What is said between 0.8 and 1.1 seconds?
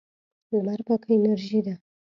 پاکه